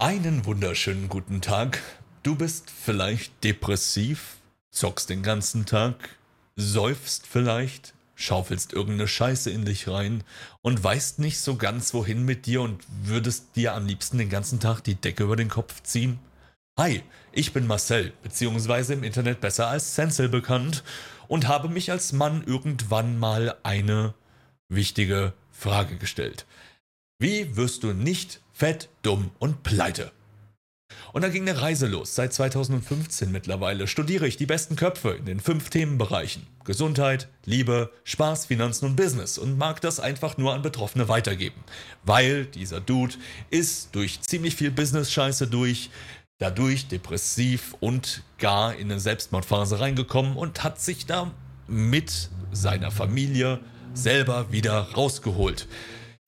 [0.00, 1.82] Einen wunderschönen guten Tag.
[2.22, 4.38] Du bist vielleicht depressiv,
[4.70, 6.16] zockst den ganzen Tag,
[6.56, 10.24] seufst vielleicht, schaufelst irgendeine Scheiße in dich rein
[10.62, 14.58] und weißt nicht so ganz wohin mit dir und würdest dir am liebsten den ganzen
[14.58, 16.18] Tag die Decke über den Kopf ziehen?
[16.78, 20.82] Hi, ich bin Marcel, beziehungsweise im Internet besser als Sensel bekannt
[21.28, 24.14] und habe mich als Mann irgendwann mal eine
[24.70, 26.46] wichtige Frage gestellt.
[27.22, 30.10] Wie wirst du nicht fett, dumm und pleite?
[31.12, 32.14] Und dann ging eine Reise los.
[32.14, 36.46] Seit 2015 mittlerweile studiere ich die besten Köpfe in den fünf Themenbereichen.
[36.64, 41.62] Gesundheit, Liebe, Spaß, Finanzen und Business und mag das einfach nur an Betroffene weitergeben.
[42.04, 43.16] Weil dieser Dude
[43.50, 45.90] ist durch ziemlich viel Business-Scheiße durch,
[46.38, 51.30] dadurch depressiv und gar in eine Selbstmordphase reingekommen und hat sich da
[51.66, 53.60] mit seiner Familie
[53.92, 55.68] selber wieder rausgeholt.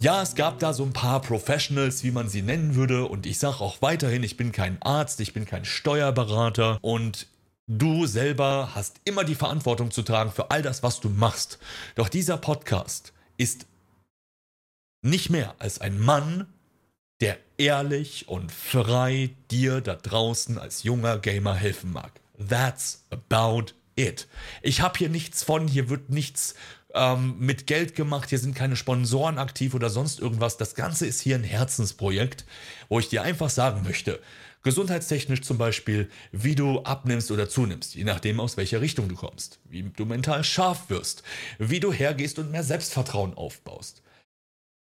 [0.02, 3.38] Ja, es gab da so ein paar Professionals, wie man sie nennen würde, und ich
[3.38, 7.28] sage auch weiterhin, ich bin kein Arzt, ich bin kein Steuerberater und
[7.68, 11.60] du selber hast immer die Verantwortung zu tragen für all das, was du machst.
[11.94, 13.66] Doch dieser Podcast ist
[15.02, 16.52] nicht mehr als ein Mann,
[17.20, 22.10] der ehrlich und frei dir da draußen als junger Gamer helfen mag.
[22.48, 24.26] That's about it.
[24.62, 26.56] Ich habe hier nichts von, hier wird nichts
[26.94, 30.56] ähm, mit Geld gemacht, hier sind keine Sponsoren aktiv oder sonst irgendwas.
[30.56, 32.44] Das Ganze ist hier ein Herzensprojekt,
[32.88, 34.20] wo ich dir einfach sagen möchte,
[34.62, 39.58] gesundheitstechnisch zum Beispiel, wie du abnimmst oder zunimmst, je nachdem aus welcher Richtung du kommst,
[39.68, 41.22] wie du mental scharf wirst,
[41.58, 44.02] wie du hergehst und mehr Selbstvertrauen aufbaust.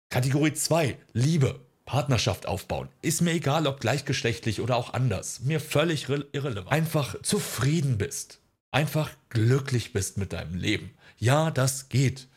[0.09, 1.59] Kategorie 2, Liebe.
[1.85, 2.87] Partnerschaft aufbauen.
[3.01, 5.39] Ist mir egal, ob gleichgeschlechtlich oder auch anders.
[5.39, 6.71] Mir völlig irrelevant.
[6.71, 8.41] Einfach zufrieden bist.
[8.71, 10.91] Einfach glücklich bist mit deinem Leben.
[11.17, 12.27] Ja, das geht.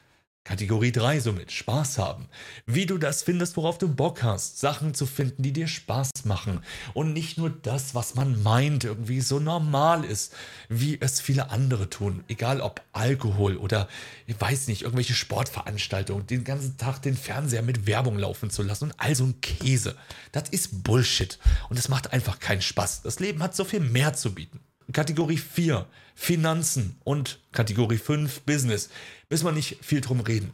[0.44, 2.26] Kategorie 3 somit, Spaß haben.
[2.66, 4.58] Wie du das findest, worauf du Bock hast.
[4.58, 6.62] Sachen zu finden, die dir Spaß machen.
[6.94, 10.34] Und nicht nur das, was man meint, irgendwie so normal ist,
[10.68, 12.24] wie es viele andere tun.
[12.28, 13.86] Egal ob Alkohol oder,
[14.26, 18.84] ich weiß nicht, irgendwelche Sportveranstaltungen, den ganzen Tag den Fernseher mit Werbung laufen zu lassen
[18.84, 19.96] und all so ein Käse.
[20.32, 21.38] Das ist Bullshit.
[21.68, 23.02] Und es macht einfach keinen Spaß.
[23.02, 24.58] Das Leben hat so viel mehr zu bieten.
[24.92, 28.90] Kategorie 4 Finanzen und Kategorie 5 Business.
[29.30, 30.52] Müssen wir nicht viel drum reden.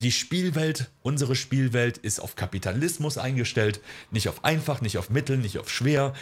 [0.00, 3.80] Die Spielwelt, unsere Spielwelt ist auf Kapitalismus eingestellt,
[4.12, 6.14] nicht auf einfach, nicht auf mittel, nicht auf schwer.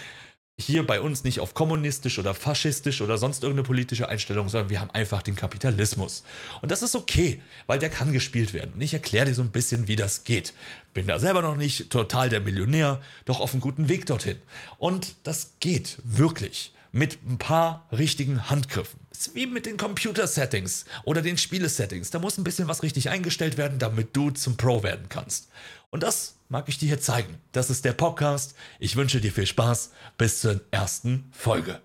[0.58, 4.80] Hier bei uns nicht auf kommunistisch oder faschistisch oder sonst irgendeine politische Einstellung, sondern wir
[4.80, 6.24] haben einfach den Kapitalismus.
[6.62, 8.72] Und das ist okay, weil der kann gespielt werden.
[8.72, 10.54] Und ich erkläre dir so ein bisschen, wie das geht.
[10.94, 14.38] Bin da selber noch nicht total der Millionär, doch auf einem guten Weg dorthin.
[14.78, 19.00] Und das geht wirklich mit ein paar richtigen Handgriffen.
[19.10, 22.10] Ist wie mit den Computer-Settings oder den Spiele-Settings.
[22.10, 25.48] Da muss ein bisschen was richtig eingestellt werden, damit du zum Pro werden kannst.
[25.90, 27.38] Und das mag ich dir hier zeigen.
[27.52, 28.54] Das ist der Podcast.
[28.78, 29.92] Ich wünsche dir viel Spaß.
[30.18, 31.80] Bis zur ersten Folge.